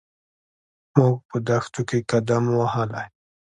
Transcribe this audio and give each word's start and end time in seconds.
موږ 0.95 1.15
په 1.29 1.37
دښتو 1.47 1.81
کې 1.89 1.99
قدم 2.11 2.43
وهلی. 2.57 3.05